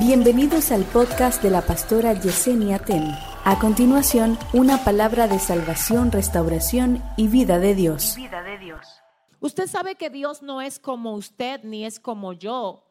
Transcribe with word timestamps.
Bienvenidos 0.00 0.72
al 0.72 0.84
podcast 0.84 1.42
de 1.42 1.50
la 1.50 1.60
pastora 1.60 2.14
Yesenia 2.14 2.78
Ten. 2.78 3.04
A 3.44 3.58
continuación, 3.58 4.38
una 4.54 4.82
palabra 4.82 5.28
de 5.28 5.38
salvación, 5.38 6.10
restauración 6.10 7.02
y 7.18 7.28
vida 7.28 7.58
de 7.58 7.74
Dios. 7.74 8.16
vida 8.16 8.42
de 8.42 8.56
Dios. 8.56 8.80
Usted 9.40 9.66
sabe 9.66 9.96
que 9.96 10.08
Dios 10.08 10.40
no 10.40 10.62
es 10.62 10.78
como 10.78 11.12
usted 11.12 11.62
ni 11.64 11.84
es 11.84 12.00
como 12.00 12.32
yo. 12.32 12.86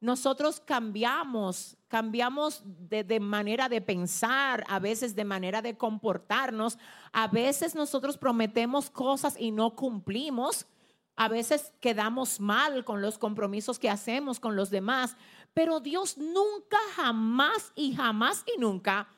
Nosotros 0.00 0.58
cambiamos, 0.58 1.76
cambiamos 1.86 2.64
de, 2.64 3.04
de, 3.04 3.20
manera 3.20 3.68
de 3.68 3.80
pensar, 3.80 4.64
a 4.66 4.80
veces 4.80 5.14
de 5.14 5.24
manera 5.24 5.62
de 5.62 5.76
comportarnos, 5.76 6.76
a 7.12 7.28
veces 7.28 7.76
nosotros 7.76 8.18
prometemos 8.18 8.90
cosas 8.90 9.36
y 9.38 9.52
no 9.52 9.76
cumplimos, 9.76 10.66
a 11.14 11.28
veces 11.28 11.72
quedamos 11.80 12.38
mal 12.38 12.84
con 12.84 13.02
los 13.02 13.18
compromisos 13.18 13.80
que 13.80 13.90
hacemos 13.90 14.38
con 14.38 14.54
los 14.54 14.70
demás, 14.70 15.16
pero 15.54 15.80
Dios 15.80 16.16
nunca, 16.18 16.78
jamás 16.94 17.72
y 17.74 17.94
jamás 17.94 18.44
y 18.54 18.60
nunca 18.60 19.08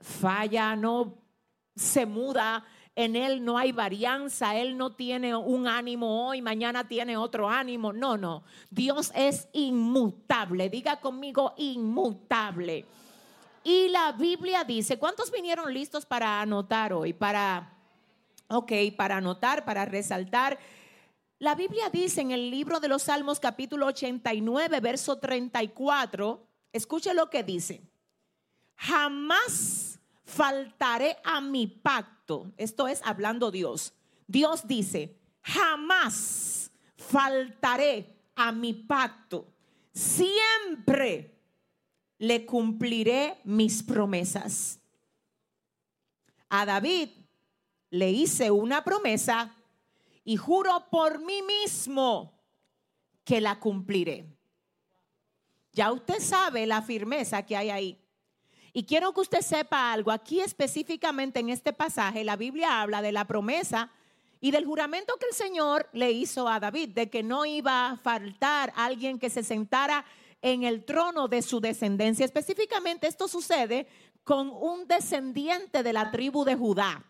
falla, 0.00 0.76
no 0.76 1.18
se 1.74 2.06
muda, 2.06 2.64
en 2.96 3.16
Él 3.16 3.44
no 3.44 3.58
hay 3.58 3.72
varianza, 3.72 4.54
Él 4.54 4.76
no 4.76 4.92
tiene 4.92 5.34
un 5.34 5.66
ánimo 5.66 6.28
hoy, 6.28 6.42
mañana 6.42 6.86
tiene 6.86 7.16
otro 7.16 7.50
ánimo. 7.50 7.92
No, 7.92 8.16
no. 8.16 8.44
Dios 8.70 9.10
es 9.16 9.48
inmutable. 9.52 10.70
Diga 10.70 11.00
conmigo, 11.00 11.54
inmutable. 11.56 12.84
Y 13.64 13.88
la 13.88 14.12
Biblia 14.12 14.62
dice, 14.62 14.98
¿cuántos 14.98 15.32
vinieron 15.32 15.72
listos 15.72 16.06
para 16.06 16.40
anotar 16.40 16.92
hoy? 16.92 17.14
Para, 17.14 17.72
ok, 18.48 18.72
para 18.96 19.16
anotar, 19.16 19.64
para 19.64 19.84
resaltar. 19.86 20.58
La 21.38 21.54
Biblia 21.54 21.90
dice 21.90 22.20
en 22.20 22.30
el 22.30 22.50
libro 22.50 22.78
de 22.80 22.88
los 22.88 23.02
Salmos 23.02 23.40
capítulo 23.40 23.86
89, 23.86 24.80
verso 24.80 25.18
34, 25.18 26.46
escuche 26.72 27.12
lo 27.12 27.28
que 27.28 27.42
dice. 27.42 27.82
Jamás 28.76 29.98
faltaré 30.24 31.16
a 31.24 31.40
mi 31.40 31.66
pacto. 31.66 32.52
Esto 32.56 32.86
es 32.86 33.00
hablando 33.04 33.50
Dios. 33.50 33.94
Dios 34.26 34.66
dice, 34.66 35.18
jamás 35.42 36.70
faltaré 36.96 38.16
a 38.36 38.52
mi 38.52 38.72
pacto. 38.72 39.52
Siempre 39.92 41.34
le 42.18 42.46
cumpliré 42.46 43.40
mis 43.44 43.82
promesas. 43.82 44.80
A 46.48 46.64
David 46.64 47.10
le 47.90 48.10
hice 48.10 48.50
una 48.50 48.84
promesa 48.84 49.54
y 50.24 50.36
juro 50.36 50.88
por 50.90 51.20
mí 51.20 51.42
mismo 51.42 52.42
que 53.24 53.40
la 53.40 53.60
cumpliré. 53.60 54.26
Ya 55.72 55.92
usted 55.92 56.20
sabe 56.20 56.66
la 56.66 56.82
firmeza 56.82 57.44
que 57.44 57.56
hay 57.56 57.70
ahí. 57.70 58.00
Y 58.72 58.84
quiero 58.84 59.12
que 59.12 59.20
usted 59.20 59.40
sepa 59.40 59.92
algo. 59.92 60.10
Aquí 60.10 60.40
específicamente 60.40 61.40
en 61.40 61.48
este 61.48 61.72
pasaje, 61.72 62.24
la 62.24 62.36
Biblia 62.36 62.80
habla 62.80 63.02
de 63.02 63.12
la 63.12 63.26
promesa 63.26 63.92
y 64.40 64.50
del 64.50 64.66
juramento 64.66 65.16
que 65.18 65.26
el 65.26 65.34
Señor 65.34 65.88
le 65.92 66.10
hizo 66.10 66.48
a 66.48 66.60
David, 66.60 66.90
de 66.90 67.08
que 67.08 67.22
no 67.22 67.46
iba 67.46 67.88
a 67.88 67.96
faltar 67.96 68.72
alguien 68.76 69.18
que 69.18 69.30
se 69.30 69.42
sentara 69.42 70.04
en 70.42 70.64
el 70.64 70.84
trono 70.84 71.28
de 71.28 71.40
su 71.40 71.60
descendencia. 71.60 72.24
Específicamente 72.24 73.06
esto 73.06 73.28
sucede 73.28 73.86
con 74.24 74.50
un 74.50 74.86
descendiente 74.86 75.82
de 75.82 75.92
la 75.92 76.10
tribu 76.10 76.44
de 76.44 76.56
Judá, 76.56 77.04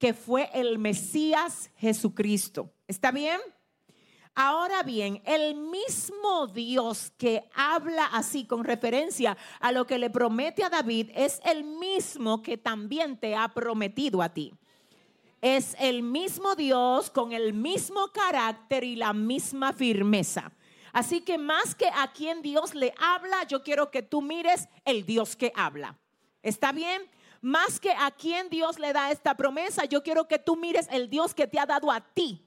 que 0.00 0.14
fue 0.14 0.50
el 0.54 0.78
Mesías 0.78 1.70
Jesucristo. 1.76 2.72
¿Está 2.88 3.12
bien? 3.12 3.38
Ahora 4.34 4.82
bien, 4.82 5.22
el 5.26 5.54
mismo 5.54 6.46
Dios 6.46 7.12
que 7.18 7.44
habla 7.54 8.06
así 8.06 8.46
con 8.46 8.64
referencia 8.64 9.36
a 9.60 9.72
lo 9.72 9.86
que 9.86 9.98
le 9.98 10.08
promete 10.08 10.64
a 10.64 10.70
David 10.70 11.10
es 11.14 11.38
el 11.44 11.64
mismo 11.64 12.42
que 12.42 12.56
también 12.56 13.18
te 13.18 13.36
ha 13.36 13.48
prometido 13.48 14.22
a 14.22 14.30
ti. 14.30 14.54
Es 15.42 15.76
el 15.78 16.02
mismo 16.02 16.54
Dios 16.54 17.10
con 17.10 17.32
el 17.32 17.52
mismo 17.52 18.08
carácter 18.08 18.84
y 18.84 18.96
la 18.96 19.12
misma 19.12 19.74
firmeza. 19.74 20.50
Así 20.94 21.20
que 21.20 21.36
más 21.36 21.74
que 21.74 21.88
a 21.88 22.10
quien 22.12 22.40
Dios 22.40 22.74
le 22.74 22.94
habla, 22.98 23.44
yo 23.44 23.62
quiero 23.62 23.90
que 23.90 24.02
tú 24.02 24.22
mires 24.22 24.66
el 24.86 25.04
Dios 25.04 25.36
que 25.36 25.52
habla. 25.54 25.98
¿Está 26.42 26.72
bien? 26.72 27.02
Más 27.40 27.80
que 27.80 27.92
a 27.92 28.10
quien 28.10 28.50
Dios 28.50 28.78
le 28.78 28.92
da 28.92 29.10
esta 29.10 29.34
promesa, 29.34 29.84
yo 29.86 30.02
quiero 30.02 30.28
que 30.28 30.38
tú 30.38 30.56
mires 30.56 30.86
el 30.90 31.08
Dios 31.08 31.34
que 31.34 31.46
te 31.46 31.58
ha 31.58 31.66
dado 31.66 31.90
a 31.90 32.00
ti 32.00 32.46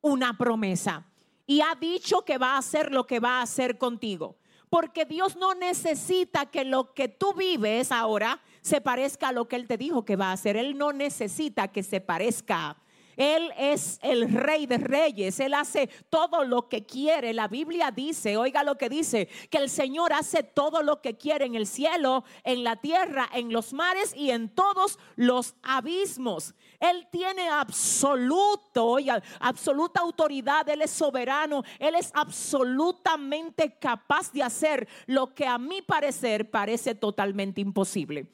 una 0.00 0.36
promesa 0.36 1.06
y 1.46 1.60
ha 1.60 1.74
dicho 1.74 2.24
que 2.24 2.36
va 2.36 2.54
a 2.54 2.58
hacer 2.58 2.92
lo 2.92 3.06
que 3.06 3.20
va 3.20 3.38
a 3.38 3.42
hacer 3.42 3.78
contigo. 3.78 4.38
Porque 4.68 5.06
Dios 5.06 5.36
no 5.36 5.54
necesita 5.54 6.46
que 6.46 6.64
lo 6.64 6.92
que 6.92 7.08
tú 7.08 7.32
vives 7.32 7.90
ahora 7.90 8.42
se 8.60 8.80
parezca 8.82 9.28
a 9.28 9.32
lo 9.32 9.48
que 9.48 9.56
Él 9.56 9.66
te 9.66 9.78
dijo 9.78 10.04
que 10.04 10.16
va 10.16 10.26
a 10.26 10.32
hacer. 10.32 10.56
Él 10.56 10.76
no 10.76 10.92
necesita 10.92 11.68
que 11.68 11.82
se 11.82 12.00
parezca 12.00 12.76
él 13.18 13.52
es 13.58 13.98
el 14.02 14.32
rey 14.32 14.66
de 14.66 14.78
reyes. 14.78 15.40
Él 15.40 15.52
hace 15.52 15.88
todo 16.08 16.44
lo 16.44 16.68
que 16.68 16.86
quiere. 16.86 17.34
La 17.34 17.48
Biblia 17.48 17.90
dice, 17.90 18.36
oiga 18.36 18.62
lo 18.62 18.78
que 18.78 18.88
dice, 18.88 19.28
que 19.50 19.58
el 19.58 19.68
Señor 19.68 20.12
hace 20.12 20.44
todo 20.44 20.84
lo 20.84 21.02
que 21.02 21.18
quiere 21.18 21.44
en 21.44 21.56
el 21.56 21.66
cielo, 21.66 22.22
en 22.44 22.62
la 22.62 22.76
tierra, 22.76 23.28
en 23.34 23.52
los 23.52 23.72
mares 23.72 24.14
y 24.14 24.30
en 24.30 24.48
todos 24.48 25.00
los 25.16 25.56
abismos. 25.64 26.54
Él 26.78 27.08
tiene 27.10 27.48
absoluto, 27.48 28.98
absoluta 29.40 30.00
autoridad. 30.00 30.68
Él 30.68 30.82
es 30.82 30.92
soberano. 30.92 31.64
Él 31.80 31.96
es 31.96 32.12
absolutamente 32.14 33.76
capaz 33.80 34.30
de 34.30 34.44
hacer 34.44 34.88
lo 35.06 35.34
que 35.34 35.44
a 35.44 35.58
mi 35.58 35.82
parecer 35.82 36.52
parece 36.52 36.94
totalmente 36.94 37.60
imposible. 37.60 38.28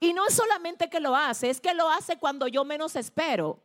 Y 0.00 0.14
no 0.14 0.26
es 0.26 0.34
solamente 0.34 0.88
que 0.88 1.00
lo 1.00 1.14
hace, 1.14 1.50
es 1.50 1.60
que 1.60 1.74
lo 1.74 1.90
hace 1.90 2.16
cuando 2.16 2.48
yo 2.48 2.64
menos 2.64 2.96
espero. 2.96 3.62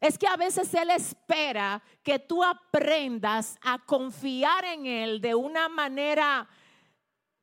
Es 0.00 0.16
que 0.16 0.26
a 0.26 0.36
veces 0.36 0.72
Él 0.72 0.90
espera 0.90 1.82
que 2.02 2.18
tú 2.18 2.42
aprendas 2.42 3.58
a 3.60 3.78
confiar 3.78 4.64
en 4.64 4.86
Él 4.86 5.20
de 5.20 5.34
una 5.34 5.68
manera, 5.68 6.48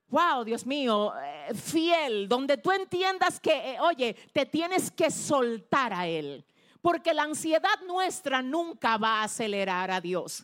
wow, 0.08 0.44
Dios 0.44 0.66
mío, 0.66 1.14
eh, 1.22 1.54
fiel, 1.54 2.28
donde 2.28 2.58
tú 2.58 2.72
entiendas 2.72 3.40
que, 3.40 3.74
eh, 3.74 3.80
oye, 3.80 4.16
te 4.34 4.48
tienes 4.48 4.90
que 4.90 5.12
soltar 5.12 5.94
a 5.94 6.08
Él. 6.08 6.44
Porque 6.82 7.14
la 7.14 7.24
ansiedad 7.24 7.80
nuestra 7.86 8.42
nunca 8.42 8.98
va 8.98 9.22
a 9.22 9.26
acelerar 9.26 9.92
a 9.92 10.02
Dios. 10.02 10.44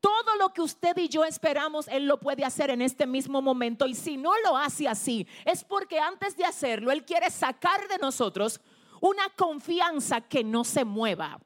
Todo 0.00 0.36
lo 0.38 0.50
que 0.50 0.62
usted 0.62 0.96
y 0.96 1.08
yo 1.08 1.24
esperamos, 1.24 1.88
Él 1.88 2.06
lo 2.06 2.20
puede 2.20 2.44
hacer 2.44 2.70
en 2.70 2.82
este 2.82 3.04
mismo 3.04 3.42
momento. 3.42 3.84
Y 3.88 3.96
si 3.96 4.16
no 4.16 4.30
lo 4.44 4.56
hace 4.56 4.86
así, 4.86 5.26
es 5.44 5.64
porque 5.64 5.98
antes 5.98 6.36
de 6.36 6.44
hacerlo, 6.44 6.92
Él 6.92 7.04
quiere 7.04 7.30
sacar 7.30 7.88
de 7.88 7.98
nosotros 7.98 8.60
una 9.00 9.28
confianza 9.30 10.20
que 10.20 10.44
no 10.44 10.62
se 10.62 10.84
mueva 10.84 11.40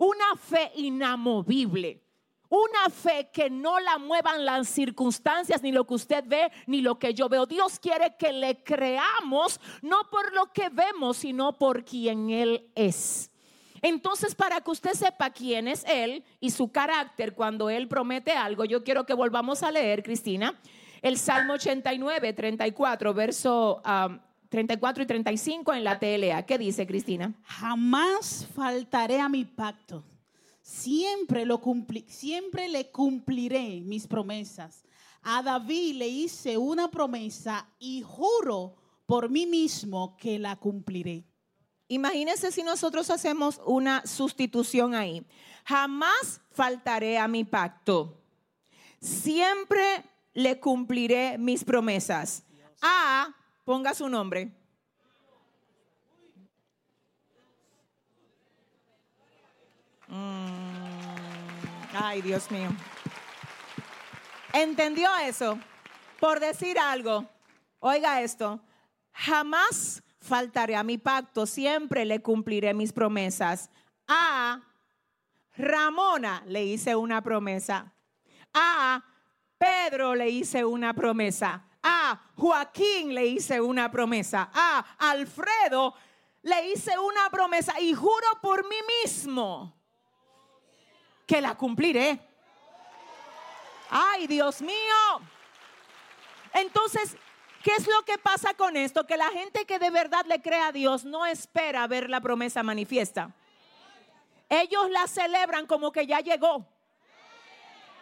una 0.00 0.34
fe 0.36 0.72
inamovible. 0.76 2.02
Una 2.48 2.90
fe 2.90 3.30
que 3.32 3.48
no 3.48 3.78
la 3.78 3.98
muevan 3.98 4.44
las 4.44 4.68
circunstancias, 4.68 5.62
ni 5.62 5.70
lo 5.70 5.86
que 5.86 5.94
usted 5.94 6.24
ve, 6.26 6.50
ni 6.66 6.80
lo 6.80 6.98
que 6.98 7.14
yo 7.14 7.28
veo. 7.28 7.46
Dios 7.46 7.78
quiere 7.78 8.16
que 8.18 8.32
le 8.32 8.64
creamos, 8.64 9.60
no 9.82 10.10
por 10.10 10.34
lo 10.34 10.52
que 10.52 10.68
vemos, 10.68 11.18
sino 11.18 11.56
por 11.56 11.84
quien 11.84 12.30
Él 12.30 12.68
es. 12.74 13.30
Entonces, 13.82 14.34
para 14.34 14.60
que 14.60 14.70
usted 14.70 14.94
sepa 14.94 15.30
quién 15.30 15.68
es 15.68 15.84
Él 15.86 16.24
y 16.40 16.50
su 16.50 16.72
carácter 16.72 17.34
cuando 17.34 17.70
Él 17.70 17.86
promete 17.86 18.32
algo, 18.32 18.64
yo 18.64 18.82
quiero 18.82 19.06
que 19.06 19.14
volvamos 19.14 19.62
a 19.62 19.70
leer, 19.70 20.02
Cristina, 20.02 20.58
el 21.02 21.18
Salmo 21.18 21.52
89, 21.52 22.32
34, 22.32 23.14
verso 23.14 23.80
34 24.50 25.04
y 25.04 25.06
35 25.06 25.74
en 25.74 25.84
la 25.84 25.98
TLA. 25.98 26.44
¿Qué 26.44 26.58
dice 26.58 26.86
Cristina? 26.86 27.32
Jamás 27.44 28.46
faltaré 28.54 29.20
a 29.20 29.28
mi 29.28 29.44
pacto. 29.44 30.04
Siempre, 30.60 31.44
lo 31.44 31.60
siempre 32.06 32.68
le 32.68 32.90
cumpliré 32.90 33.80
mis 33.80 34.06
promesas. 34.06 34.84
A 35.22 35.42
David 35.42 35.96
le 35.96 36.08
hice 36.08 36.58
una 36.58 36.90
promesa 36.90 37.68
y 37.78 38.02
juro 38.02 38.74
por 39.06 39.30
mí 39.30 39.46
mismo 39.46 40.16
que 40.16 40.38
la 40.38 40.56
cumpliré. 40.56 41.24
Imagínense 41.86 42.50
si 42.50 42.62
nosotros 42.62 43.08
hacemos 43.10 43.60
una 43.64 44.04
sustitución 44.04 44.94
ahí. 44.94 45.24
Jamás 45.64 46.40
faltaré 46.50 47.18
a 47.18 47.28
mi 47.28 47.44
pacto. 47.44 48.20
Siempre 49.00 50.04
le 50.32 50.58
cumpliré 50.58 51.38
mis 51.38 51.64
promesas. 51.64 52.44
A 52.80 53.34
Ponga 53.64 53.94
su 53.94 54.08
nombre. 54.08 54.52
Mm, 60.08 61.94
ay, 61.94 62.20
Dios 62.22 62.50
mío. 62.50 62.70
¿Entendió 64.52 65.08
eso? 65.22 65.58
Por 66.18 66.40
decir 66.40 66.78
algo, 66.78 67.24
oiga 67.78 68.20
esto, 68.20 68.60
jamás 69.12 70.02
faltaré 70.20 70.76
a 70.76 70.82
mi 70.82 70.98
pacto, 70.98 71.46
siempre 71.46 72.04
le 72.04 72.20
cumpliré 72.20 72.74
mis 72.74 72.92
promesas. 72.92 73.70
A 74.08 74.60
Ramona 75.56 76.42
le 76.46 76.64
hice 76.64 76.96
una 76.96 77.22
promesa. 77.22 77.92
A 78.52 79.04
Pedro 79.56 80.14
le 80.14 80.28
hice 80.28 80.64
una 80.64 80.92
promesa. 80.92 81.69
A 81.82 82.20
Joaquín 82.36 83.14
le 83.14 83.26
hice 83.26 83.60
una 83.60 83.90
promesa. 83.90 84.50
A 84.52 84.84
Alfredo 84.98 85.94
le 86.42 86.68
hice 86.68 86.98
una 86.98 87.30
promesa 87.30 87.78
y 87.80 87.94
juro 87.94 88.26
por 88.42 88.66
mí 88.68 88.76
mismo 89.02 89.74
que 91.26 91.40
la 91.40 91.56
cumpliré. 91.56 92.20
Ay, 93.90 94.26
Dios 94.26 94.60
mío. 94.62 95.20
Entonces, 96.52 97.16
¿qué 97.62 97.72
es 97.72 97.86
lo 97.86 98.02
que 98.04 98.18
pasa 98.18 98.54
con 98.54 98.76
esto? 98.76 99.06
Que 99.06 99.16
la 99.16 99.28
gente 99.30 99.64
que 99.64 99.78
de 99.78 99.90
verdad 99.90 100.24
le 100.26 100.40
cree 100.42 100.60
a 100.60 100.72
Dios 100.72 101.04
no 101.04 101.26
espera 101.26 101.86
ver 101.86 102.10
la 102.10 102.20
promesa 102.20 102.62
manifiesta. 102.62 103.34
Ellos 104.48 104.90
la 104.90 105.06
celebran 105.06 105.66
como 105.66 105.92
que 105.92 106.06
ya 106.06 106.20
llegó. 106.20 106.66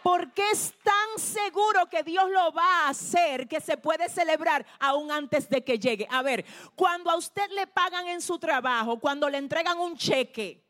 Porque 0.03 0.43
es 0.51 0.73
tan 0.83 1.19
seguro 1.19 1.87
que 1.89 2.03
Dios 2.03 2.29
lo 2.29 2.51
va 2.53 2.85
a 2.85 2.89
hacer 2.89 3.47
que 3.47 3.59
se 3.59 3.77
puede 3.77 4.07
celebrar 4.09 4.65
aún 4.79 5.11
antes 5.11 5.49
de 5.49 5.63
que 5.63 5.77
llegue. 5.77 6.07
A 6.09 6.21
ver, 6.21 6.45
cuando 6.75 7.09
a 7.09 7.17
usted 7.17 7.49
le 7.51 7.67
pagan 7.67 8.07
en 8.07 8.21
su 8.21 8.39
trabajo, 8.39 8.99
cuando 8.99 9.29
le 9.29 9.37
entregan 9.37 9.77
un 9.77 9.97
cheque, 9.97 10.63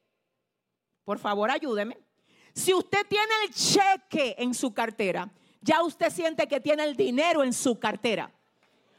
por 1.03 1.19
favor 1.19 1.51
ayúdeme. 1.51 1.97
Si 2.53 2.73
usted 2.73 3.05
tiene 3.07 3.31
el 3.45 3.53
cheque 3.53 4.35
en 4.37 4.53
su 4.53 4.73
cartera, 4.73 5.29
ya 5.61 5.83
usted 5.83 6.09
siente 6.09 6.47
que 6.47 6.59
tiene 6.59 6.83
el 6.83 6.95
dinero 6.95 7.43
en 7.43 7.53
su 7.53 7.79
cartera. 7.79 8.31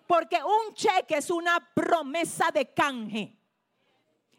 Porque 0.06 0.38
un 0.42 0.74
cheque 0.74 1.16
es 1.16 1.30
una 1.30 1.60
promesa 1.74 2.50
de 2.50 2.72
canje. 2.72 3.36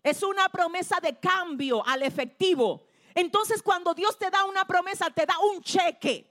Es 0.03 0.23
una 0.23 0.49
promesa 0.49 0.99
de 0.99 1.17
cambio 1.17 1.85
al 1.85 2.03
efectivo. 2.03 2.87
Entonces 3.15 3.61
cuando 3.61 3.93
Dios 3.93 4.17
te 4.17 4.29
da 4.29 4.43
una 4.45 4.65
promesa, 4.65 5.09
te 5.09 5.25
da 5.25 5.37
un 5.39 5.61
cheque. 5.61 6.29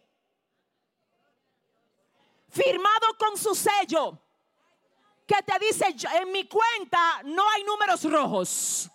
Firmado 2.49 3.17
con 3.19 3.37
su 3.37 3.55
sello. 3.55 4.19
Que 5.27 5.43
te 5.43 5.65
dice, 5.65 5.95
en 6.21 6.33
mi 6.33 6.49
cuenta 6.49 7.23
no 7.25 7.49
hay 7.49 7.63
números 7.65 8.05
rojos. 8.05 8.91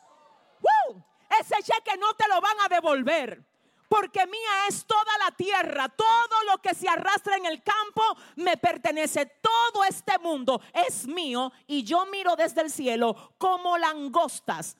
Ese 1.40 1.56
cheque 1.64 1.98
no 1.98 2.14
te 2.14 2.28
lo 2.28 2.42
van 2.42 2.58
a 2.62 2.68
devolver 2.68 3.46
porque 3.88 4.26
mía 4.26 4.68
es 4.68 4.86
toda 4.86 5.18
la 5.24 5.32
tierra, 5.32 5.90
todo 5.90 6.44
lo 6.52 6.62
que 6.62 6.74
se 6.74 6.90
arrastra 6.90 7.38
en 7.38 7.46
el 7.46 7.64
campo 7.64 8.02
me 8.36 8.58
pertenece, 8.58 9.26
todo 9.26 9.84
este 9.84 10.18
mundo 10.20 10.62
es 10.74 11.08
mío 11.08 11.52
y 11.68 11.84
yo 11.84 12.06
miro 12.08 12.36
desde 12.36 12.62
el 12.62 12.72
cielo 12.72 13.34
como 13.38 13.78
langostas 13.78 14.78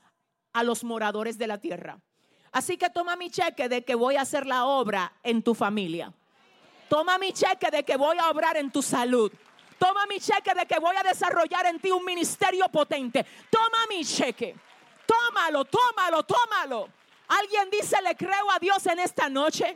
a 0.54 0.64
los 0.64 0.84
moradores 0.84 1.38
de 1.38 1.48
la 1.48 1.60
tierra. 1.60 2.00
Así 2.56 2.78
que 2.78 2.90
toma 2.90 3.18
mi 3.18 3.30
cheque 3.30 3.68
de 3.68 3.84
que 3.84 3.96
voy 3.96 4.16
a 4.16 4.22
hacer 4.22 4.46
la 4.46 4.64
obra 4.64 5.12
en 5.24 5.44
tu 5.44 5.54
familia. 5.54 6.14
Toma 6.88 7.18
mi 7.18 7.34
cheque 7.34 7.70
de 7.70 7.84
que 7.84 7.98
voy 7.98 8.18
a 8.18 8.30
obrar 8.30 8.56
en 8.56 8.72
tu 8.72 8.82
salud. 8.82 9.30
Toma 9.78 10.06
mi 10.06 10.22
cheque 10.22 10.54
de 10.54 10.66
que 10.66 10.80
voy 10.80 10.96
a 10.96 11.04
desarrollar 11.04 11.66
en 11.66 11.82
ti 11.82 11.92
un 11.92 12.06
ministerio 12.06 12.70
potente. 12.70 13.26
Toma 13.50 13.80
mi 13.90 14.06
cheque. 14.06 14.56
Tómalo, 15.06 15.66
tómalo, 15.66 16.24
tómalo. 16.24 16.88
Alguien 17.28 17.70
dice, 17.70 18.02
le 18.02 18.16
creo 18.16 18.50
a 18.50 18.58
Dios 18.58 18.86
en 18.86 19.00
esta 19.00 19.28
noche. 19.28 19.76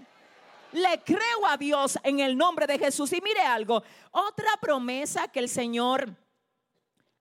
Le 0.71 1.01
creo 1.03 1.47
a 1.47 1.57
Dios 1.57 1.99
en 2.01 2.21
el 2.21 2.37
nombre 2.37 2.65
de 2.65 2.79
Jesús. 2.79 3.11
Y 3.11 3.19
mire 3.19 3.41
algo, 3.41 3.83
otra 4.11 4.55
promesa 4.61 5.27
que 5.27 5.39
el 5.39 5.49
Señor 5.49 6.15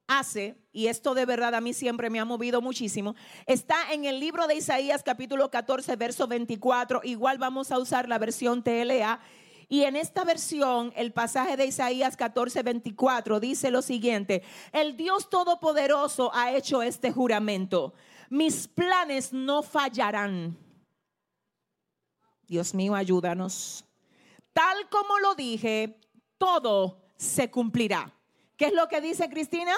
hace, 0.08 0.56
y 0.72 0.88
esto 0.88 1.14
de 1.14 1.26
verdad 1.26 1.54
a 1.54 1.60
mí 1.60 1.72
siempre 1.72 2.10
me 2.10 2.18
ha 2.18 2.24
movido 2.24 2.60
muchísimo, 2.60 3.14
está 3.46 3.92
en 3.92 4.04
el 4.04 4.18
libro 4.18 4.48
de 4.48 4.56
Isaías 4.56 5.04
capítulo 5.04 5.50
14, 5.50 5.94
verso 5.94 6.26
24. 6.26 7.02
Igual 7.04 7.38
vamos 7.38 7.70
a 7.70 7.78
usar 7.78 8.08
la 8.08 8.18
versión 8.18 8.64
TLA. 8.64 9.20
Y 9.70 9.82
en 9.82 9.96
esta 9.96 10.24
versión, 10.24 10.92
el 10.96 11.12
pasaje 11.12 11.56
de 11.56 11.66
Isaías 11.66 12.16
14, 12.16 12.62
24 12.62 13.38
dice 13.38 13.70
lo 13.70 13.82
siguiente, 13.82 14.42
el 14.72 14.96
Dios 14.96 15.28
Todopoderoso 15.28 16.34
ha 16.34 16.52
hecho 16.52 16.82
este 16.82 17.12
juramento 17.12 17.92
mis 18.30 18.68
planes 18.68 19.32
no 19.32 19.62
fallarán. 19.62 20.56
Dios 22.46 22.74
mío, 22.74 22.94
ayúdanos. 22.94 23.84
Tal 24.52 24.88
como 24.88 25.18
lo 25.18 25.34
dije, 25.34 26.00
todo 26.38 27.02
se 27.16 27.50
cumplirá. 27.50 28.12
¿Qué 28.56 28.66
es 28.66 28.72
lo 28.72 28.88
que 28.88 29.00
dice 29.00 29.28
Cristina? 29.28 29.72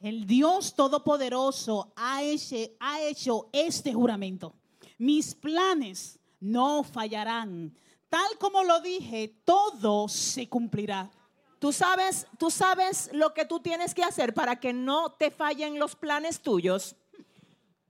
El 0.00 0.26
Dios 0.26 0.74
Todopoderoso 0.74 1.92
ha 1.96 2.22
hecho, 2.22 2.56
ha 2.80 3.00
hecho 3.02 3.48
este 3.52 3.92
juramento. 3.92 4.54
Mis 4.98 5.34
planes 5.34 6.18
no 6.40 6.84
fallarán. 6.84 7.74
Tal 8.08 8.38
como 8.38 8.64
lo 8.64 8.80
dije, 8.80 9.34
todo 9.44 10.08
se 10.08 10.48
cumplirá. 10.48 11.10
Tú 11.58 11.72
sabes, 11.72 12.26
tú 12.38 12.50
sabes 12.50 13.10
lo 13.12 13.34
que 13.34 13.44
tú 13.44 13.60
tienes 13.60 13.94
que 13.94 14.04
hacer 14.04 14.32
para 14.32 14.60
que 14.60 14.72
no 14.72 15.12
te 15.12 15.30
fallen 15.30 15.78
los 15.78 15.96
planes 15.96 16.40
tuyos 16.40 16.96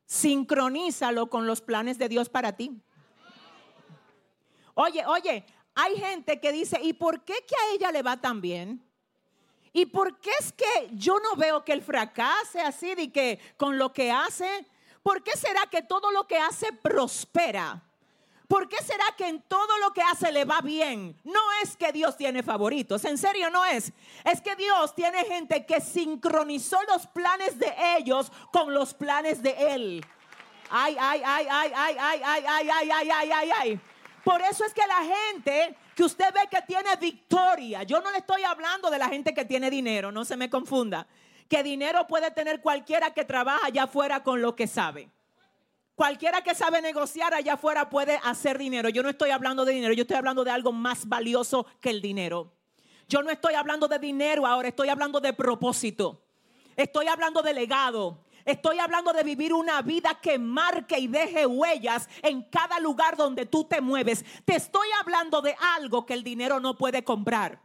sincronízalo 0.09 1.29
con 1.29 1.47
los 1.47 1.61
planes 1.61 1.99
de 1.99 2.09
Dios 2.09 2.29
para 2.29 2.57
ti. 2.57 2.81
Oye, 4.75 5.05
oye, 5.07 5.45
hay 5.75 5.97
gente 5.97 6.41
que 6.41 6.51
dice, 6.51 6.81
¿y 6.83 6.95
por 6.95 7.25
qué 7.25 7.35
que 7.47 7.55
a 7.55 7.75
ella 7.75 7.93
le 7.93 8.03
va 8.03 8.17
tan 8.17 8.41
bien? 8.41 8.83
¿Y 9.73 9.87
por 9.87 10.19
qué 10.21 10.31
es 10.41 10.53
que 10.53 10.89
yo 10.93 11.19
no 11.21 11.37
veo 11.37 11.65
que 11.65 11.73
él 11.73 11.83
fracase 11.83 12.61
así 12.61 12.95
de 12.95 13.11
que 13.13 13.39
con 13.57 13.79
lo 13.79 13.93
que 13.93 14.11
hace? 14.11 14.67
¿Por 15.03 15.23
qué 15.23 15.33
será 15.37 15.67
que 15.71 15.83
todo 15.83 16.11
lo 16.11 16.27
que 16.27 16.39
hace 16.39 16.73
prospera? 16.73 17.83
¿Por 18.49 18.67
qué 18.67 18.79
será 18.83 19.05
que 19.15 19.29
en 19.29 19.43
todo 19.43 19.77
lo 19.79 19.93
que 19.93 20.01
hace 20.01 20.33
le 20.33 20.47
va 20.47 20.63
bien? 20.63 21.15
No 21.23 21.41
es 21.63 21.77
que 21.77 21.93
Dios 21.93 22.17
tiene 22.17 22.43
favoritos, 22.43 23.05
en 23.05 23.19
serio 23.19 23.51
no 23.51 23.63
es. 23.67 23.93
Es 24.25 24.41
que 24.41 24.57
Dios 24.57 24.95
tiene 24.95 25.25
gente 25.27 25.67
que 25.67 25.83
sincronizó 25.83 26.79
los 26.89 27.07
planes 27.07 27.59
de 27.59 27.75
ellos 27.99 28.33
con 28.51 28.73
los 28.73 28.95
planes 28.95 29.43
de 29.43 29.51
Él. 29.75 30.07
Ay, 30.71 30.97
ay, 30.99 31.23
ay, 31.25 31.47
ay, 31.51 31.73
ay, 31.75 31.97
ay, 31.99 32.21
ay, 32.25 32.45
ay, 32.47 32.71
ay, 32.71 32.91
ay, 32.91 33.11
ay, 33.11 33.31
ay, 33.33 33.51
ay. 33.51 33.81
Por 34.25 34.41
eso 34.41 34.65
es 34.65 34.73
que 34.73 34.87
la 34.87 35.03
gente 35.03 35.77
que 35.99 36.05
usted 36.05 36.33
ve 36.33 36.43
que 36.49 36.63
tiene 36.63 36.95
victoria, 36.95 37.83
yo 37.83 38.01
no 38.01 38.13
le 38.13 38.19
estoy 38.19 38.45
hablando 38.45 38.89
de 38.89 39.01
la 39.01 39.09
gente 39.09 39.35
que 39.35 39.45
tiene 39.45 39.69
dinero, 39.69 40.13
no 40.13 40.25
se 40.25 40.37
me 40.37 40.49
confunda. 40.49 41.09
Que 41.49 41.65
dinero 41.65 42.07
puede 42.07 42.31
tener 42.31 42.61
cualquiera 42.61 43.13
que 43.13 43.25
trabaja 43.25 43.67
allá 43.67 43.83
afuera 43.83 44.23
con 44.23 44.41
lo 44.41 44.55
que 44.55 44.69
sabe. 44.69 45.11
Cualquiera 45.97 46.41
que 46.43 46.55
sabe 46.55 46.81
negociar 46.81 47.35
allá 47.35 47.55
afuera 47.55 47.91
puede 47.91 48.21
hacer 48.23 48.59
dinero. 48.59 48.91
Yo 48.91 49.03
no 49.03 49.09
estoy 49.09 49.31
hablando 49.31 49.65
de 49.65 49.73
dinero, 49.73 49.93
yo 49.93 50.03
estoy 50.03 50.19
hablando 50.19 50.45
de 50.45 50.53
algo 50.53 50.71
más 50.71 51.09
valioso 51.09 51.67
que 51.81 51.91
el 51.91 52.01
dinero. 52.01 52.53
Yo 53.09 53.25
no 53.25 53.31
estoy 53.31 53.55
hablando 53.55 53.89
de 53.89 53.99
dinero 53.99 54.47
ahora, 54.47 54.69
estoy 54.69 54.91
hablando 54.91 55.19
de 55.19 55.33
propósito. 55.33 56.23
Estoy 56.77 57.09
hablando 57.09 57.43
de 57.43 57.55
legado. 57.55 58.25
Estoy 58.49 58.79
hablando 58.79 59.13
de 59.13 59.23
vivir 59.25 59.53
una 59.53 59.83
vida 59.83 60.19
que 60.23 60.39
marque 60.39 60.99
y 60.99 61.07
deje 61.07 61.45
huellas 61.45 62.09
en 62.23 62.41
cada 62.45 62.81
lugar 62.81 63.15
donde 63.15 63.45
tú 63.45 63.65
te 63.65 63.83
mueves. 63.83 64.25
Te 64.47 64.57
estoy 64.57 64.89
hablando 64.99 65.43
de 65.43 65.55
algo 65.77 66.07
que 66.07 66.15
el 66.15 66.25
dinero 66.25 66.59
no 66.59 66.75
puede 66.75 67.05
comprar. 67.05 67.61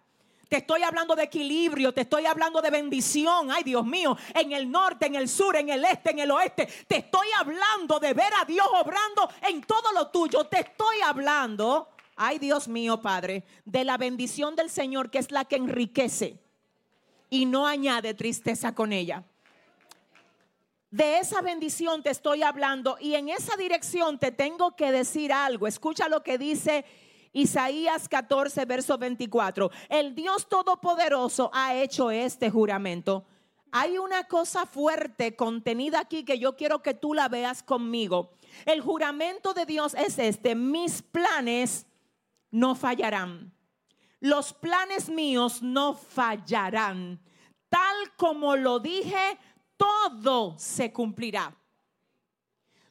Te 0.50 0.58
estoy 0.58 0.84
hablando 0.84 1.16
de 1.16 1.24
equilibrio, 1.24 1.94
te 1.94 2.02
estoy 2.02 2.26
hablando 2.26 2.62
de 2.62 2.70
bendición. 2.70 3.50
Ay, 3.50 3.64
Dios 3.64 3.86
mío, 3.86 4.18
en 4.34 4.52
el 4.52 4.70
norte, 4.70 5.06
en 5.06 5.16
el 5.16 5.30
sur, 5.30 5.56
en 5.56 5.70
el 5.70 5.86
este, 5.86 6.12
en 6.12 6.20
el 6.20 6.32
oeste. 6.32 6.68
Te 6.86 6.98
estoy 6.98 7.28
hablando 7.40 7.98
de 8.02 8.14
ver 8.14 8.34
a 8.42 8.44
Dios 8.44 8.68
obrando 8.74 9.30
en 9.48 9.62
todo 9.62 9.94
lo 9.94 10.10
tuyo. 10.10 10.44
Te 10.48 10.60
estoy 10.60 11.00
hablando, 11.02 11.88
ay, 12.18 12.40
Dios 12.40 12.68
mío, 12.68 13.02
Padre, 13.02 13.46
de 13.64 13.86
la 13.86 13.96
bendición 13.96 14.54
del 14.58 14.70
Señor 14.70 15.10
que 15.10 15.20
es 15.20 15.32
la 15.32 15.46
que 15.46 15.56
enriquece 15.56 16.40
y 17.30 17.46
no 17.46 17.66
añade 17.68 18.14
tristeza 18.16 18.76
con 18.76 18.92
ella. 18.92 19.24
De 20.94 21.18
esa 21.18 21.42
bendición 21.42 22.04
te 22.04 22.12
estoy 22.12 22.44
hablando 22.44 22.98
y 23.00 23.16
en 23.16 23.28
esa 23.28 23.58
dirección 23.58 24.20
te 24.20 24.32
tengo 24.32 24.76
que 24.76 24.92
decir 24.92 25.34
algo. 25.34 25.66
Escucha 25.66 26.08
lo 26.08 26.22
que 26.22 26.38
dice 26.38 26.86
Isaías 27.32 28.08
14, 28.08 28.64
verso 28.66 29.00
24. 29.00 29.72
El 29.90 30.14
Dios 30.14 30.48
Todopoderoso 30.48 31.50
ha 31.52 31.74
hecho 31.74 32.12
este 32.12 32.52
juramento. 32.52 33.26
Hay 33.72 33.98
una 33.98 34.26
cosa 34.26 34.68
fuerte 34.68 35.36
contenida 35.36 36.02
aquí 36.02 36.24
que 36.24 36.38
yo 36.38 36.56
quiero 36.56 36.84
que 36.84 36.94
tú 36.94 37.16
la 37.16 37.28
veas 37.28 37.64
conmigo. 37.64 38.36
El 38.64 38.80
juramento 38.82 39.56
de 39.56 39.66
Dios 39.66 39.96
es 39.96 40.20
este, 40.20 40.54
mis 40.54 41.02
planes 41.02 41.88
no 42.52 42.76
fallarán. 42.76 43.52
Los 44.20 44.54
planes 44.54 45.10
míos 45.10 45.64
no 45.64 45.96
fallarán. 45.96 47.20
Tal 47.68 48.14
como 48.16 48.56
lo 48.56 48.80
dije, 48.80 49.40
todo 49.78 50.56
se 50.58 50.92
cumplirá. 50.92 51.56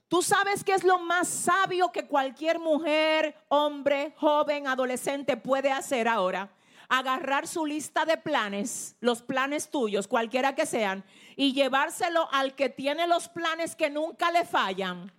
Tú 0.09 0.21
sabes 0.21 0.63
que 0.63 0.75
es 0.75 0.85
lo 0.85 0.99
más 0.99 1.27
sabio 1.27 1.91
que 1.91 2.07
cualquier 2.07 2.59
mujer, 2.59 3.35
hombre, 3.49 4.15
joven, 4.19 4.67
adolescente 4.67 5.39
puede 5.39 5.73
hacer 5.73 6.07
ahora. 6.07 6.51
Agarrar 6.89 7.49
su 7.49 7.65
lista 7.65 8.05
de 8.05 8.19
planes, 8.19 8.95
los 9.01 9.23
planes 9.23 9.71
tuyos, 9.71 10.07
cualquiera 10.07 10.55
que 10.55 10.67
sean, 10.67 11.03
y 11.35 11.55
llevárselo 11.55 12.29
al 12.31 12.55
que 12.55 12.69
tiene 12.69 13.07
los 13.07 13.31
planes 13.31 13.75
que 13.75 13.89
nunca 13.89 14.31
le 14.31 14.45
fallan. 14.45 15.11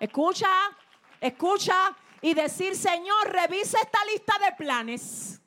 Escucha, 0.00 0.48
escucha 1.20 1.96
y 2.20 2.34
decir, 2.34 2.74
Señor, 2.74 3.30
revisa 3.30 3.78
esta 3.80 4.04
lista 4.06 4.34
de 4.44 4.56
planes 4.56 5.40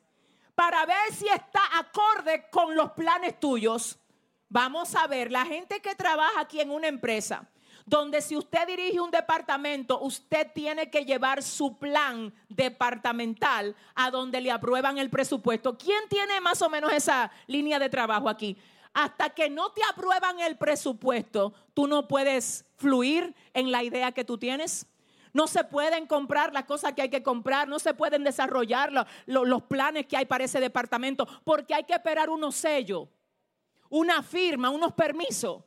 para 0.54 0.86
ver 0.86 1.12
si 1.12 1.28
está 1.28 1.60
acorde 1.78 2.48
con 2.50 2.74
los 2.74 2.92
planes 2.92 3.38
tuyos. 3.38 3.98
Vamos 4.48 4.94
a 4.94 5.06
ver, 5.06 5.32
la 5.32 5.44
gente 5.44 5.80
que 5.80 5.94
trabaja 5.94 6.40
aquí 6.40 6.60
en 6.60 6.70
una 6.70 6.86
empresa, 6.86 7.48
donde 7.84 8.20
si 8.20 8.36
usted 8.36 8.66
dirige 8.66 9.00
un 9.00 9.10
departamento, 9.10 10.00
usted 10.00 10.50
tiene 10.52 10.90
que 10.90 11.04
llevar 11.04 11.42
su 11.42 11.78
plan 11.78 12.34
departamental 12.48 13.76
a 13.94 14.10
donde 14.10 14.40
le 14.40 14.50
aprueban 14.50 14.98
el 14.98 15.10
presupuesto. 15.10 15.76
¿Quién 15.78 16.08
tiene 16.08 16.40
más 16.40 16.62
o 16.62 16.68
menos 16.68 16.92
esa 16.92 17.30
línea 17.46 17.78
de 17.78 17.88
trabajo 17.88 18.28
aquí? 18.28 18.56
Hasta 18.92 19.30
que 19.30 19.50
no 19.50 19.72
te 19.72 19.82
aprueban 19.90 20.40
el 20.40 20.56
presupuesto, 20.56 21.52
tú 21.74 21.86
no 21.86 22.08
puedes 22.08 22.64
fluir 22.76 23.34
en 23.52 23.70
la 23.70 23.82
idea 23.82 24.12
que 24.12 24.24
tú 24.24 24.38
tienes. 24.38 24.86
No 25.32 25.46
se 25.46 25.64
pueden 25.64 26.06
comprar 26.06 26.52
las 26.54 26.64
cosas 26.64 26.94
que 26.94 27.02
hay 27.02 27.10
que 27.10 27.22
comprar, 27.22 27.68
no 27.68 27.78
se 27.78 27.94
pueden 27.94 28.24
desarrollar 28.24 28.90
los 29.26 29.62
planes 29.64 30.06
que 30.06 30.16
hay 30.16 30.24
para 30.24 30.44
ese 30.44 30.60
departamento, 30.60 31.28
porque 31.44 31.74
hay 31.74 31.84
que 31.84 31.92
esperar 31.92 32.30
unos 32.30 32.56
sellos, 32.56 33.08
una 33.90 34.22
firma, 34.22 34.70
unos 34.70 34.92
permisos. 34.92 35.62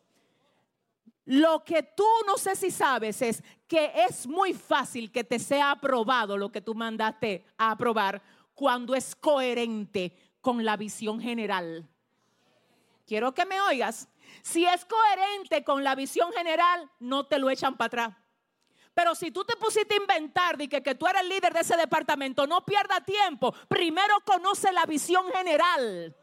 Lo 1.26 1.64
que 1.64 1.84
tú 1.84 2.08
no 2.26 2.38
sé 2.38 2.56
si 2.56 2.72
sabes 2.72 3.22
es 3.22 3.44
que 3.68 3.92
es 4.08 4.26
muy 4.26 4.54
fácil 4.54 5.12
que 5.12 5.24
te 5.24 5.38
sea 5.38 5.72
aprobado 5.72 6.38
lo 6.38 6.52
que 6.52 6.60
tú 6.60 6.74
mandaste 6.74 7.46
a 7.56 7.72
aprobar 7.72 8.22
cuando 8.56 8.96
es 8.96 9.16
coherente 9.16 10.18
con 10.42 10.66
la 10.66 10.76
visión 10.76 11.22
general. 11.22 11.88
Quiero 13.06 13.34
que 13.34 13.46
me 13.46 13.62
oigas. 13.62 14.08
Si 14.42 14.66
es 14.66 14.86
coherente 14.86 15.64
con 15.64 15.84
la 15.84 15.94
visión 15.94 16.32
general, 16.34 16.90
no 17.00 17.28
te 17.28 17.38
lo 17.38 17.50
echan 17.50 17.78
para 17.78 17.88
atrás. 17.88 18.18
Pero 18.96 19.14
si 19.14 19.32
tú 19.32 19.46
te 19.46 19.56
pusiste 19.56 19.94
a 19.94 19.98
inventar 19.98 20.58
de 20.58 20.68
que, 20.68 20.82
que 20.82 20.96
tú 20.96 21.08
eres 21.08 21.22
el 21.22 21.30
líder 21.30 21.54
de 21.54 21.60
ese 21.60 21.78
departamento, 21.78 22.48
no 22.48 22.66
pierda 22.66 23.02
tiempo. 23.02 23.54
Primero 23.68 24.16
conoce 24.26 24.72
la 24.72 24.86
visión 24.86 25.32
general 25.32 26.16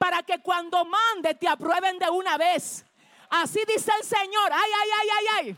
para 0.00 0.22
que 0.22 0.38
cuando 0.38 0.82
mande 0.86 1.34
te 1.34 1.46
aprueben 1.46 1.98
de 1.98 2.08
una 2.08 2.38
vez. 2.38 2.86
Así 3.28 3.60
dice 3.66 3.92
el 4.00 4.06
Señor. 4.06 4.50
Ay, 4.50 4.70
ay, 4.80 4.88
ay, 4.98 5.08
ay, 5.18 5.26
ay. 5.36 5.56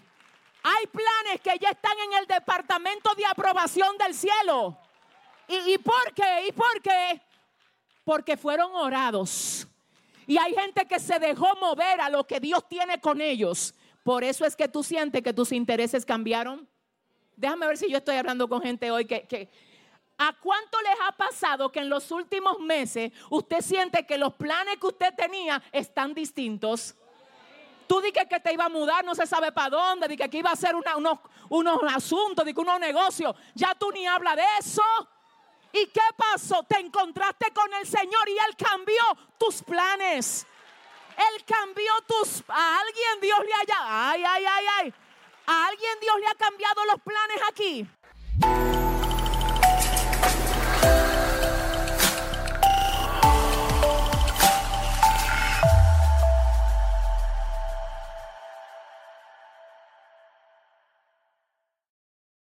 Hay 0.64 0.86
planes 0.88 1.40
que 1.40 1.56
ya 1.60 1.70
están 1.70 1.96
en 2.00 2.18
el 2.18 2.26
departamento 2.26 3.14
de 3.14 3.24
aprobación 3.24 3.96
del 3.98 4.12
cielo. 4.12 4.76
¿Y, 5.46 5.74
y 5.74 5.78
por 5.78 6.12
qué? 6.12 6.48
¿Y 6.48 6.52
por 6.52 6.82
qué? 6.82 7.20
Porque 8.02 8.36
fueron 8.36 8.74
orados. 8.74 9.68
Y 10.26 10.36
hay 10.36 10.52
gente 10.56 10.86
que 10.86 10.98
se 10.98 11.20
dejó 11.20 11.54
mover 11.60 12.00
a 12.00 12.08
lo 12.08 12.26
que 12.26 12.40
Dios 12.40 12.68
tiene 12.68 13.00
con 13.00 13.20
ellos. 13.20 13.72
Por 14.02 14.24
eso 14.24 14.44
es 14.44 14.56
que 14.56 14.66
tú 14.66 14.82
sientes 14.82 15.22
que 15.22 15.32
tus 15.32 15.52
intereses 15.52 16.04
cambiaron. 16.04 16.68
Déjame 17.36 17.68
ver 17.68 17.78
si 17.78 17.88
yo 17.88 17.98
estoy 17.98 18.16
hablando 18.16 18.48
con 18.48 18.60
gente 18.60 18.90
hoy 18.90 19.04
que, 19.04 19.48
¿A 20.24 20.32
cuánto 20.34 20.80
les 20.82 20.94
ha 21.00 21.10
pasado 21.10 21.72
que 21.72 21.80
en 21.80 21.88
los 21.88 22.12
últimos 22.12 22.60
meses 22.60 23.10
usted 23.28 23.60
siente 23.60 24.06
que 24.06 24.16
los 24.16 24.32
planes 24.34 24.76
que 24.78 24.86
usted 24.86 25.12
tenía 25.16 25.60
están 25.72 26.14
distintos? 26.14 26.94
Tú 27.88 28.00
dije 28.00 28.28
que 28.28 28.38
te 28.38 28.52
iba 28.52 28.66
a 28.66 28.68
mudar, 28.68 29.04
no 29.04 29.16
se 29.16 29.26
sabe 29.26 29.50
para 29.50 29.70
dónde, 29.70 30.06
dije 30.06 30.30
que 30.30 30.38
iba 30.38 30.50
a 30.50 30.52
hacer 30.52 30.76
unos, 30.76 31.18
unos 31.48 31.80
asuntos, 31.92 32.44
dije 32.44 32.60
unos 32.60 32.78
negocios. 32.78 33.34
Ya 33.52 33.74
tú 33.74 33.90
ni 33.90 34.06
hablas 34.06 34.36
de 34.36 34.44
eso. 34.60 34.84
¿Y 35.72 35.86
qué 35.86 36.00
pasó? 36.16 36.62
Te 36.68 36.78
encontraste 36.78 37.52
con 37.52 37.74
el 37.74 37.84
Señor 37.84 38.28
y 38.28 38.38
Él 38.48 38.56
cambió 38.56 39.02
tus 39.38 39.60
planes. 39.60 40.46
Él 41.16 41.44
cambió 41.44 41.92
tus... 42.06 42.44
A 42.46 42.78
alguien 42.78 43.20
Dios 43.22 43.40
le 43.40 43.54
haya... 43.54 43.76
Ay, 43.80 44.22
ay, 44.24 44.44
ay, 44.48 44.64
ay. 44.78 44.94
A 45.46 45.66
alguien 45.66 45.98
Dios 46.00 46.14
le 46.20 46.26
ha 46.28 46.34
cambiado 46.36 46.84
los 46.84 47.00
planes 47.00 47.40
aquí. 47.50 48.71